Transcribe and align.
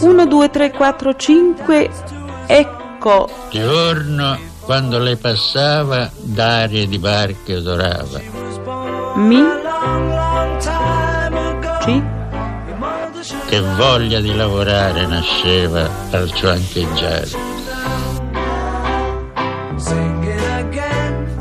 1, 0.00 0.26
2, 0.26 0.50
3, 0.50 0.70
4, 0.72 1.16
5, 1.16 1.90
ecco. 2.46 3.28
Giorno 3.50 4.54
quando 4.66 4.98
lei 4.98 5.16
passava, 5.16 6.10
d'aria 6.16 6.86
di 6.88 6.98
barche 6.98 7.54
odorava. 7.54 8.20
Mi. 9.14 9.40
Ci. 11.82 12.02
Che 13.46 13.60
voglia 13.60 14.20
di 14.20 14.34
lavorare 14.34 15.06
nasceva 15.06 15.88
al 16.10 16.28
suo 16.34 16.50
ancheggiare. 16.50 17.30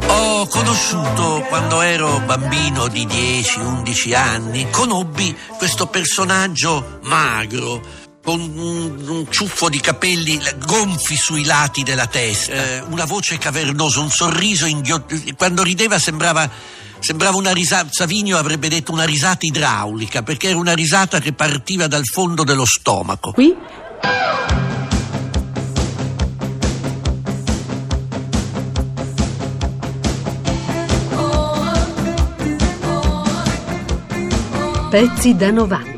Ho 0.07 0.47
conosciuto 0.47 1.43
quando 1.49 1.81
ero 1.81 2.21
bambino 2.25 2.87
di 2.87 3.07
10-11 3.07 4.15
anni, 4.15 4.69
conobbi 4.69 5.35
questo 5.57 5.87
personaggio 5.87 6.99
magro, 7.01 7.81
con 8.25 8.41
un, 8.41 9.07
un 9.07 9.27
ciuffo 9.29 9.69
di 9.69 9.79
capelli 9.79 10.41
gonfi 10.65 11.15
sui 11.15 11.45
lati 11.45 11.83
della 11.83 12.07
testa, 12.07 12.53
eh, 12.53 12.83
una 12.89 13.05
voce 13.05 13.37
cavernosa, 13.37 13.99
un 13.99 14.09
sorriso 14.09 14.65
inghiottito. 14.65 15.35
Quando 15.35 15.61
rideva 15.61 15.99
sembrava, 15.99 16.49
sembrava 16.99 17.37
una 17.37 17.53
risata, 17.53 17.89
Savinio 17.91 18.39
avrebbe 18.39 18.67
detto 18.67 18.91
una 18.91 19.05
risata 19.05 19.45
idraulica, 19.45 20.23
perché 20.23 20.49
era 20.49 20.57
una 20.57 20.73
risata 20.73 21.19
che 21.19 21.33
partiva 21.33 21.85
dal 21.85 22.05
fondo 22.05 22.43
dello 22.43 22.65
stomaco. 22.65 23.31
Qui. 23.31 23.55
Pezzi 34.89 35.35
da 35.35 35.51
90. 35.51 35.94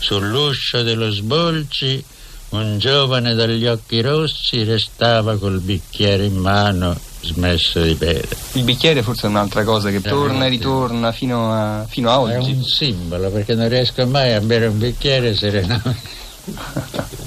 Sull'uscio 0.00 0.82
dello 0.82 1.10
sbolci 1.10 2.02
un 2.50 2.78
giovane 2.78 3.34
dagli 3.34 3.66
occhi 3.66 4.00
rossi 4.00 4.64
restava 4.64 5.36
col 5.36 5.60
bicchiere 5.60 6.24
in 6.24 6.36
mano 6.36 6.98
smesso 7.20 7.80
di 7.82 7.94
bere. 7.94 8.26
Il 8.54 8.64
bicchiere 8.64 9.02
forse 9.02 9.26
è 9.26 9.30
un'altra 9.30 9.62
cosa 9.62 9.90
che 9.90 10.00
torna 10.00 10.46
e 10.46 10.48
ritorna 10.48 11.12
fino 11.12 11.52
a, 11.52 11.86
fino 11.88 12.10
a 12.10 12.32
È 12.32 12.38
oggi. 12.38 12.52
un 12.52 12.64
simbolo 12.64 13.30
perché 13.30 13.54
non 13.54 13.68
riesco 13.68 14.04
mai 14.06 14.32
a 14.32 14.40
bere 14.40 14.66
un 14.66 14.78
bicchiere 14.78 15.34
serenamente. 15.34 16.18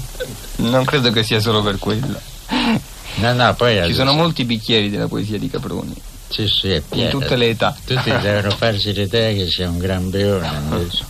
Non 0.56 0.84
credo 0.84 1.10
che 1.10 1.22
sia 1.22 1.40
solo 1.40 1.62
per 1.62 1.78
quello. 1.78 2.18
No, 3.16 3.32
no, 3.32 3.54
poi 3.54 3.72
Ci 3.74 3.78
adesso- 3.78 3.94
sono 3.98 4.12
molti 4.12 4.44
bicchieri 4.44 4.88
della 4.90 5.08
poesia 5.08 5.38
di 5.38 5.48
Caproni, 5.50 5.94
Sì, 6.28 6.46
sì, 6.48 6.70
è 6.70 6.76
in 6.76 6.82
pieno. 6.88 7.10
tutte 7.10 7.36
le 7.36 7.48
età. 7.50 7.76
Tutti 7.84 8.10
devono 8.20 8.50
farsi 8.54 8.92
l'idea 8.92 9.32
che 9.32 9.46
sia 9.48 9.68
un 9.68 9.78
gran 9.78 10.10
beone. 10.10 10.50
invece. 10.62 11.04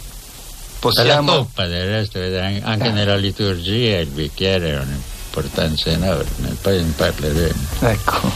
Per 0.93 1.07
la 1.07 1.17
Possiamo, 1.17 1.37
coppa 1.37 1.67
del 1.67 1.87
resto, 1.89 2.19
anche 2.19 2.91
nella 2.91 3.17
liturgia 3.17 4.01
il 4.01 4.09
bicchiere 4.09 4.77
ha 4.77 4.83
un'importanza 4.83 5.89
enorme, 5.89 6.57
poi 6.61 6.83
ne 6.83 6.93
parleremo. 6.95 7.63
ecco, 7.81 8.31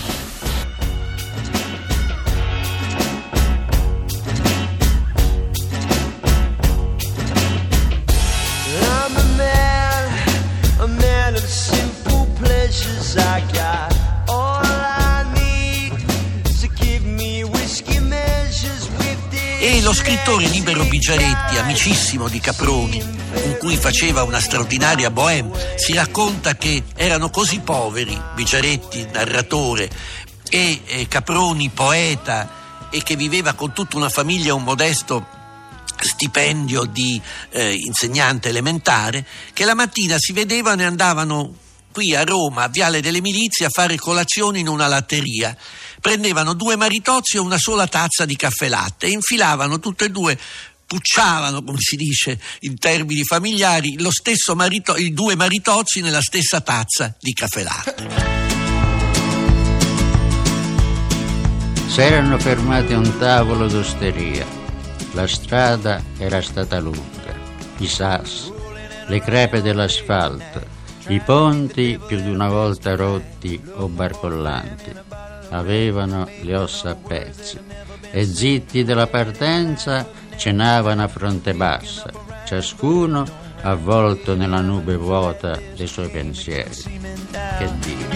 E 19.68 19.82
lo 19.82 19.92
scrittore 19.92 20.46
Libero 20.46 20.82
Bigiaretti, 20.84 21.58
amicissimo 21.58 22.28
di 22.28 22.40
Caproni, 22.40 23.04
con 23.34 23.58
cui 23.58 23.76
faceva 23.76 24.22
una 24.22 24.40
straordinaria 24.40 25.10
bohème, 25.10 25.76
si 25.76 25.92
racconta 25.92 26.56
che 26.56 26.84
erano 26.96 27.28
così 27.28 27.60
poveri, 27.60 28.18
Bigiaretti, 28.34 29.08
narratore, 29.12 29.90
e 30.48 31.04
Caproni, 31.06 31.68
poeta, 31.68 32.88
e 32.88 33.02
che 33.02 33.14
viveva 33.14 33.52
con 33.52 33.74
tutta 33.74 33.98
una 33.98 34.08
famiglia 34.08 34.54
un 34.54 34.62
modesto 34.62 35.26
stipendio 36.00 36.84
di 36.84 37.20
eh, 37.50 37.74
insegnante 37.74 38.48
elementare, 38.48 39.26
che 39.52 39.66
la 39.66 39.74
mattina 39.74 40.16
si 40.18 40.32
vedevano 40.32 40.80
e 40.80 40.84
andavano 40.86 41.54
qui 41.92 42.14
a 42.14 42.24
Roma, 42.24 42.62
a 42.62 42.68
Viale 42.68 43.02
delle 43.02 43.20
Milizie, 43.20 43.66
a 43.66 43.70
fare 43.70 43.96
colazione 43.96 44.60
in 44.60 44.68
una 44.68 44.86
latteria. 44.86 45.54
Prendevano 46.08 46.54
due 46.54 46.74
maritozzi 46.76 47.36
e 47.36 47.38
una 47.38 47.58
sola 47.58 47.86
tazza 47.86 48.24
di 48.24 48.34
caffè 48.34 48.68
latte 48.68 49.04
e 49.04 49.10
infilavano 49.10 49.78
tutte 49.78 50.06
e 50.06 50.08
due 50.08 50.38
pucciavano, 50.86 51.62
come 51.62 51.76
si 51.80 51.96
dice 51.96 52.40
in 52.60 52.78
termini 52.78 53.24
familiari, 53.24 54.00
lo 54.00 54.10
stesso 54.10 54.56
marito- 54.56 54.96
i 54.96 55.12
due 55.12 55.36
maritozzi 55.36 56.00
nella 56.00 56.22
stessa 56.22 56.62
tazza 56.62 57.14
di 57.20 57.34
caffè 57.34 57.62
latte. 57.62 58.08
S'erano 61.88 62.38
fermati 62.38 62.94
a 62.94 62.96
un 62.96 63.18
tavolo 63.18 63.68
d'osteria. 63.68 64.46
La 65.12 65.26
strada 65.26 66.02
era 66.16 66.40
stata 66.40 66.78
lunga, 66.80 67.36
i 67.80 67.86
sassi, 67.86 68.50
le 69.08 69.20
crepe 69.20 69.60
dell'asfalto, 69.60 70.64
i 71.08 71.20
ponti 71.20 72.00
più 72.06 72.18
di 72.18 72.30
una 72.30 72.48
volta 72.48 72.96
rotti 72.96 73.60
o 73.74 73.88
barcollanti. 73.88 75.17
Avevano 75.50 76.28
le 76.42 76.56
ossa 76.56 76.90
a 76.90 76.94
pezzi 76.94 77.58
e 78.10 78.24
zitti 78.24 78.84
della 78.84 79.06
partenza 79.06 80.08
cenavano 80.36 81.02
a 81.02 81.08
fronte 81.08 81.54
bassa, 81.54 82.10
ciascuno 82.46 83.24
avvolto 83.62 84.34
nella 84.36 84.60
nube 84.60 84.96
vuota 84.96 85.58
dei 85.76 85.86
suoi 85.86 86.08
pensieri. 86.08 86.70
Che 87.58 87.70
dire? 87.80 88.08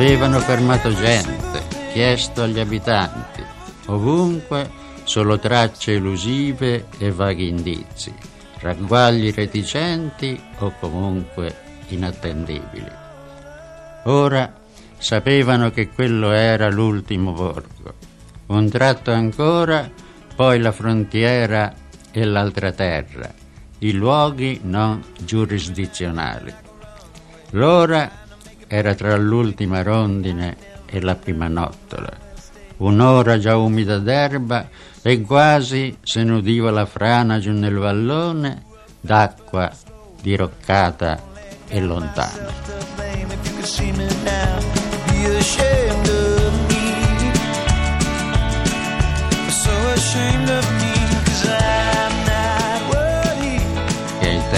Avevano 0.00 0.38
fermato 0.38 0.94
gente, 0.94 1.62
chiesto 1.92 2.44
agli 2.44 2.58
abitanti, 2.58 3.44
ovunque 3.88 4.70
solo 5.04 5.38
tracce 5.38 5.92
elusive 5.92 6.86
e 6.96 7.10
vaghi 7.10 7.48
indizi, 7.48 8.10
ragguagli 8.60 9.30
reticenti 9.30 10.42
o 10.60 10.72
comunque 10.80 11.54
inattendibili. 11.88 12.90
Ora 14.04 14.50
sapevano 14.96 15.70
che 15.70 15.90
quello 15.90 16.30
era 16.30 16.70
l'ultimo 16.70 17.32
borgo, 17.32 17.92
un 18.46 18.70
tratto 18.70 19.12
ancora, 19.12 19.86
poi 20.34 20.60
la 20.60 20.72
frontiera 20.72 21.74
e 22.10 22.24
l'altra 22.24 22.72
terra, 22.72 23.30
i 23.80 23.92
luoghi 23.92 24.60
non 24.62 25.04
giurisdizionali. 25.18 26.54
L'ora 27.50 28.20
era 28.72 28.94
tra 28.94 29.16
l'ultima 29.16 29.82
rondine 29.82 30.56
e 30.86 31.00
la 31.00 31.16
prima 31.16 31.48
nottola, 31.48 32.08
un'ora 32.76 33.36
già 33.36 33.56
umida 33.56 33.98
d'erba 33.98 34.68
e 35.02 35.20
quasi 35.22 35.96
se 36.00 36.22
n'udiva 36.22 36.70
la 36.70 36.86
frana 36.86 37.40
giù 37.40 37.50
nel 37.50 37.74
vallone 37.74 38.62
d'acqua 39.00 39.72
diroccata 40.22 41.20
e 41.66 41.80
lontana. 41.80 42.48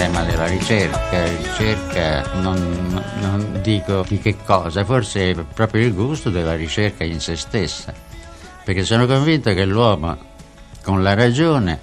Tema 0.02 0.25
della 0.25 0.46
ricerca, 0.46 1.25
ricerca 1.26 2.28
non, 2.40 3.04
non 3.20 3.60
dico 3.62 4.04
di 4.08 4.19
che 4.19 4.37
cosa, 4.44 4.84
forse 4.84 5.32
proprio 5.54 5.87
il 5.87 5.94
gusto 5.94 6.28
della 6.28 6.56
ricerca 6.56 7.04
in 7.04 7.20
se 7.20 7.37
stessa, 7.37 7.94
perché 8.64 8.82
sono 8.82 9.06
convinto 9.06 9.54
che 9.54 9.64
l'uomo 9.64 10.19
con 10.82 11.04
la 11.04 11.14
ragione 11.14 11.78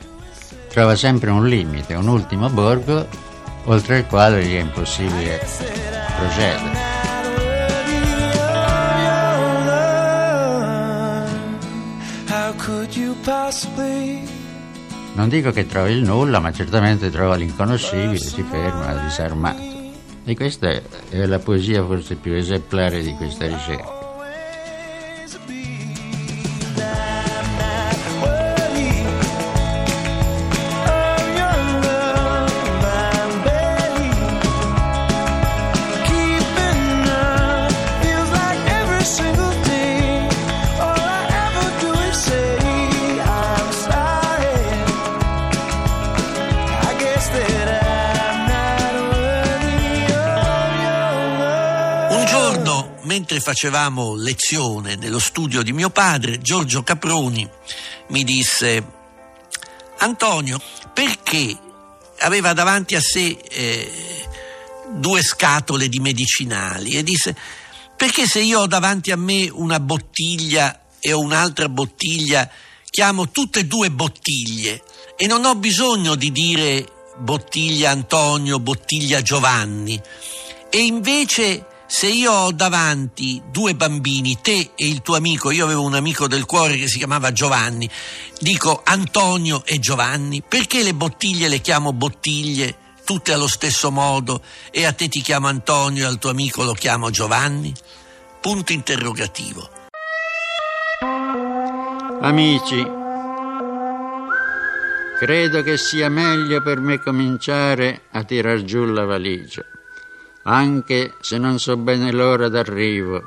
trova 0.68 0.98
sempre 0.98 1.30
un 1.30 1.48
limite, 1.48 1.94
un 1.94 2.10
ultimo 2.10 2.50
borgo 2.50 3.08
oltre 3.64 4.00
il 4.00 4.06
quale 4.06 4.44
gli 4.44 4.56
è 4.56 4.60
impossibile 4.60 5.40
procedere. 6.18 6.98
Could 12.58 12.94
you 12.96 13.16
possibly? 13.24 14.39
Non 15.20 15.28
dico 15.28 15.52
che 15.52 15.66
trovi 15.66 15.92
il 15.92 16.04
nulla, 16.04 16.40
ma 16.40 16.54
certamente 16.54 17.10
trova 17.10 17.36
l'inconoscibile, 17.36 18.18
si 18.18 18.42
ferma 18.42 18.94
disarmato. 19.04 19.62
E 20.24 20.34
questa 20.34 20.70
è 21.10 21.26
la 21.26 21.40
poesia 21.40 21.84
forse 21.84 22.16
più 22.16 22.32
esemplare 22.32 23.02
di 23.02 23.14
questa 23.16 23.46
ricerca. 23.46 23.99
Mentre 53.10 53.40
facevamo 53.40 54.14
lezione 54.14 54.96
nello 54.96 55.18
studio 55.18 55.64
di 55.64 55.74
mio 55.74 55.90
padre, 55.90 56.38
Giorgio 56.38 56.84
Caproni 56.84 57.50
mi 58.10 58.24
disse, 58.24 58.86
Antonio, 59.98 60.62
perché 60.94 61.58
aveva 62.20 62.54
davanti 62.54 62.94
a 62.94 63.02
sé 63.02 63.36
eh, 63.50 64.28
due 64.92 65.24
scatole 65.24 65.90
di 65.90 66.00
medicinali 66.00 66.92
e 66.92 67.02
disse, 67.02 67.36
perché 67.98 68.28
se 68.28 68.42
io 68.42 68.60
ho 68.60 68.68
davanti 68.68 69.10
a 69.10 69.18
me 69.18 69.50
una 69.50 69.80
bottiglia 69.80 70.80
e 71.00 71.12
ho 71.12 71.20
un'altra 71.20 71.68
bottiglia, 71.68 72.48
chiamo 72.92 73.32
tutte 73.32 73.62
e 73.62 73.66
due 73.66 73.90
bottiglie 73.90 74.84
e 75.16 75.26
non 75.26 75.46
ho 75.46 75.56
bisogno 75.56 76.14
di 76.14 76.32
dire 76.32 76.86
bottiglia 77.18 77.90
Antonio, 77.90 78.60
bottiglia 78.60 79.24
Giovanni. 79.24 80.00
E 80.70 80.84
invece 80.84 81.69
se 81.90 82.06
io 82.06 82.32
ho 82.32 82.52
davanti 82.52 83.42
due 83.50 83.74
bambini, 83.74 84.38
te 84.44 84.74
e 84.76 84.88
il 84.88 85.02
tuo 85.02 85.16
amico, 85.16 85.50
io 85.50 85.66
avevo 85.66 85.82
un 85.82 85.96
amico 85.96 86.28
del 86.28 86.46
cuore 86.46 86.78
che 86.78 86.88
si 86.88 87.00
chiamava 87.00 87.32
Giovanni, 87.32 87.90
dico 88.40 88.82
Antonio 88.86 89.66
e 89.66 89.80
Giovanni, 89.80 90.44
perché 90.48 90.84
le 90.84 90.94
bottiglie 90.94 91.48
le 91.48 91.62
chiamo 91.62 91.92
bottiglie, 91.92 92.76
tutte 93.04 93.34
allo 93.34 93.48
stesso 93.48 93.90
modo, 93.90 94.44
e 94.70 94.86
a 94.86 94.94
te 94.94 95.10
ti 95.10 95.22
chiamo 95.22 95.48
Antonio 95.48 96.04
e 96.04 96.06
al 96.06 96.20
tuo 96.20 96.30
amico 96.30 96.62
lo 96.64 96.74
chiamo 96.74 97.10
Giovanni? 97.10 97.74
Punto 98.40 98.72
interrogativo. 98.72 99.68
Amici, 102.22 102.86
credo 105.18 105.64
che 105.64 105.78
sia 105.78 106.08
meglio 106.08 106.62
per 106.62 106.80
me 106.82 107.00
cominciare 107.00 108.04
a 108.12 108.24
tirar 108.24 108.64
giù 108.64 108.86
la 108.86 109.06
valigia 109.06 109.66
anche 110.50 111.14
se 111.20 111.38
non 111.38 111.60
so 111.60 111.78
bene 111.78 112.12
l'ora 112.12 112.50
d'arrivo 112.50 113.22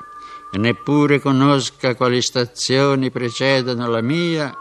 e 0.50 0.58
neppure 0.58 1.20
conosca 1.20 1.94
quali 1.94 2.20
stazioni 2.20 3.10
precedono 3.10 3.86
la 3.86 4.02
mia, 4.02 4.52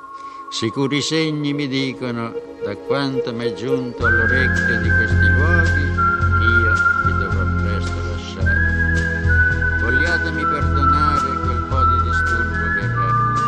sicuri 0.49 1.01
segni 1.01 1.53
mi 1.53 1.67
dicono 1.67 2.31
da 2.63 2.75
quanto 2.75 3.33
mi 3.33 3.45
è 3.45 3.53
giunto 3.53 4.05
all'orecchio 4.05 4.79
di 4.79 4.89
questi 4.89 5.27
luoghi, 5.27 5.81
io 5.81 6.73
vi 7.05 7.11
dovrò 7.19 7.43
presto 7.63 7.95
lasciare. 8.11 9.79
Vogliatemi 9.81 10.43
perdonare 10.43 11.27
quel 11.27 11.65
po' 11.67 11.83
di 11.83 12.09
disturbo 12.09 12.63
che 12.77 12.87
regna. 12.87 13.39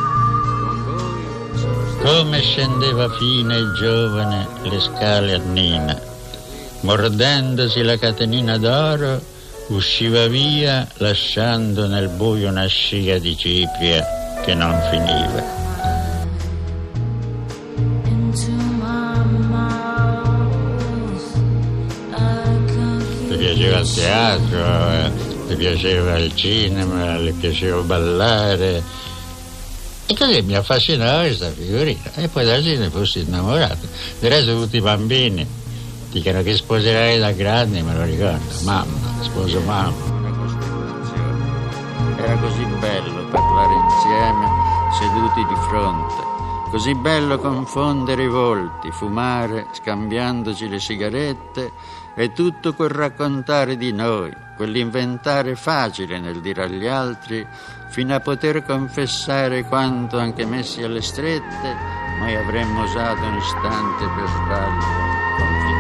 Con 0.60 0.84
voi 0.86 1.58
sono 1.60 1.86
stato... 1.86 2.18
Come 2.18 2.42
scendeva 2.42 3.10
fine 3.10 3.58
il 3.58 3.72
giovane 3.74 4.48
le 4.64 4.80
scale 4.80 5.34
a 5.36 5.38
Nina 5.38 6.12
mordendosi 6.84 7.82
la 7.82 7.98
catenina 7.98 8.58
d'oro, 8.58 9.22
usciva 9.68 10.28
via 10.28 10.88
lasciando 10.98 11.88
nel 11.88 12.10
buio 12.10 12.50
una 12.50 12.66
scia 12.66 13.18
di 13.20 13.38
cipria 13.38 14.42
che 14.44 14.54
non 14.54 14.80
finiva. 14.90 15.62
Ti 23.30 23.38
piaceva 23.38 23.80
il 23.80 23.94
teatro, 23.94 24.92
eh, 24.92 25.12
ti 25.48 25.56
piaceva 25.56 26.18
il 26.18 26.36
cinema, 26.36 27.18
le 27.18 27.32
piaceva 27.32 27.82
ballare. 27.82 28.84
E 30.06 30.16
così 30.16 30.42
mi 30.42 30.56
affascinava 30.56 31.22
questa 31.22 31.50
figurina. 31.50 32.12
E 32.16 32.28
poi 32.28 32.46
da 32.46 32.58
lì 32.58 32.78
ne 32.78 32.90
fossi 32.90 33.22
innamorato. 33.22 33.88
Del 34.20 34.30
resto 34.30 34.54
tutti 34.60 34.78
i 34.78 34.82
bambini 34.82 35.62
dicono 36.14 36.44
che 36.44 36.56
sposerai 36.56 37.18
da 37.18 37.32
grande, 37.32 37.82
me 37.82 37.96
lo 37.96 38.04
ricordo, 38.04 38.54
mamma, 38.62 39.22
sposo 39.22 39.60
mamma. 39.62 40.12
Era 42.18 42.38
così 42.38 42.64
bello 42.80 43.26
parlare 43.30 43.74
insieme, 43.74 44.48
seduti 45.00 45.44
di 45.48 45.56
fronte, 45.68 46.24
così 46.70 46.94
bello 46.94 47.40
confondere 47.40 48.24
i 48.24 48.28
volti, 48.28 48.92
fumare, 48.92 49.66
scambiandoci 49.72 50.70
le 50.70 50.80
sigarette 50.80 51.72
e 52.16 52.32
tutto 52.32 52.74
quel 52.76 52.90
raccontare 52.90 53.76
di 53.76 53.92
noi, 53.92 54.32
quell'inventare 54.56 55.56
facile 55.56 56.20
nel 56.20 56.42
dire 56.42 56.66
agli 56.66 56.86
altri, 56.86 57.46
fino 57.90 58.14
a 58.14 58.20
poter 58.20 58.64
confessare 58.64 59.64
quanto, 59.64 60.20
anche 60.20 60.46
messi 60.46 60.84
alle 60.84 61.02
strette, 61.02 61.76
noi 62.20 62.36
avremmo 62.36 62.84
usato 62.84 63.26
un 63.26 63.36
istante 63.36 64.06
per 64.16 64.28
sbaglio 64.28 65.14
confidare. 65.38 65.73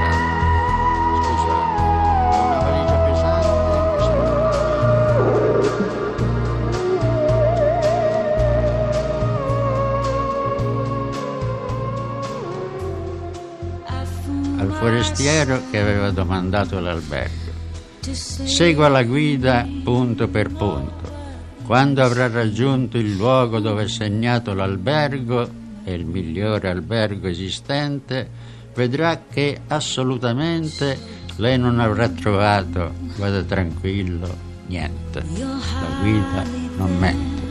Forestiero 14.83 15.61
che 15.71 15.79
aveva 15.79 16.11
domandato 16.11 16.77
l'albergo. 16.77 17.51
Segua 18.11 18.89
la 18.89 19.03
guida 19.03 19.65
punto 19.81 20.27
per 20.27 20.49
punto. 20.49 21.11
Quando 21.65 22.03
avrà 22.03 22.27
raggiunto 22.27 22.97
il 22.97 23.15
luogo 23.15 23.61
dove 23.61 23.83
è 23.83 23.87
segnato 23.87 24.53
l'albergo, 24.53 25.49
è 25.85 25.91
il 25.91 26.05
migliore 26.05 26.69
albergo 26.69 27.27
esistente, 27.27 28.29
vedrà 28.75 29.21
che 29.31 29.61
assolutamente 29.67 30.99
lei 31.37 31.57
non 31.57 31.79
avrà 31.79 32.09
trovato, 32.09 32.91
vada 33.15 33.41
tranquillo, 33.41 34.35
niente. 34.67 35.23
La 35.37 35.87
guida 36.01 36.43
non 36.75 36.97
mente. 36.97 37.41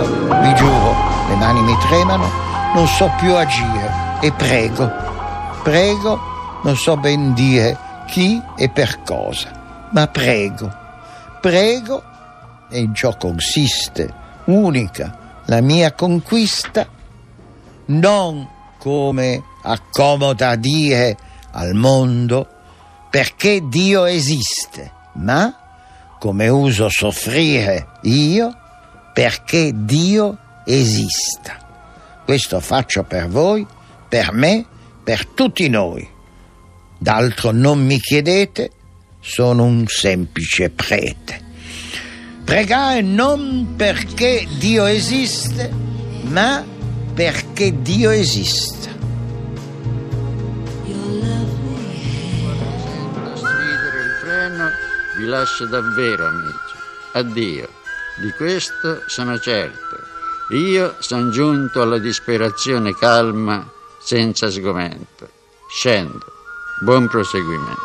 Io, 0.00 0.40
vi 0.40 0.54
giuro, 0.54 0.94
le 1.28 1.34
mani 1.36 1.60
mi 1.60 1.76
tremano, 1.76 2.26
non 2.74 2.86
so 2.88 3.12
più 3.18 3.34
agire 3.34 4.18
e 4.22 4.32
prego, 4.32 4.90
prego, 5.62 6.18
non 6.62 6.74
so 6.74 6.96
ben 6.96 7.34
dire 7.34 7.76
chi 8.06 8.42
e 8.56 8.70
per 8.70 9.02
cosa, 9.02 9.88
ma 9.92 10.06
prego, 10.06 10.72
prego 11.42 12.02
e 12.70 12.80
in 12.80 12.94
ciò 12.94 13.14
consiste 13.18 14.10
unica 14.44 15.42
la 15.44 15.60
mia 15.60 15.92
conquista, 15.92 16.86
non 17.86 18.48
come 18.78 19.42
accomoda 19.62 20.54
dire 20.56 21.14
al 21.50 21.74
mondo 21.74 22.46
perché 23.10 23.68
Dio 23.68 24.06
esiste, 24.06 24.92
ma 25.14 25.54
come 26.18 26.48
uso 26.48 26.88
soffrire 26.88 27.98
io 28.02 28.59
perché 29.20 29.72
Dio 29.74 30.38
esista. 30.64 32.22
Questo 32.24 32.58
faccio 32.58 33.02
per 33.02 33.28
voi, 33.28 33.66
per 34.08 34.32
me, 34.32 34.64
per 35.04 35.26
tutti 35.26 35.68
noi. 35.68 36.08
D'altro 36.96 37.50
non 37.50 37.84
mi 37.84 38.00
chiedete, 38.00 38.70
sono 39.20 39.64
un 39.64 39.84
semplice 39.88 40.70
prete. 40.70 41.38
Pregare 42.46 43.02
non 43.02 43.74
perché 43.76 44.48
Dio 44.56 44.86
esiste, 44.86 45.70
ma 46.22 46.64
perché 47.12 47.82
Dio 47.82 48.08
esista. 48.08 48.88
Stridere 53.34 54.00
il 54.00 54.16
freno 54.22 54.68
vi 55.18 55.26
lascio 55.26 55.66
davvero, 55.66 56.26
amici. 56.26 56.74
Addio. 57.12 57.79
Di 58.20 58.30
questo 58.32 59.04
sono 59.06 59.38
certo. 59.38 59.96
Io 60.50 60.96
sono 60.98 61.30
giunto 61.30 61.80
alla 61.80 61.96
disperazione 61.96 62.94
calma, 62.94 63.66
senza 63.98 64.50
sgomento. 64.50 65.30
Scendo. 65.70 66.26
Buon 66.82 67.08
proseguimento. 67.08 67.80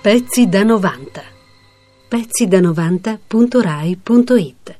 Pezzi 0.00 0.48
da 0.48 0.62
90. 0.62 1.22
Pezzi 2.08 2.46
da 2.46 2.60
90.rai.it 2.60 4.77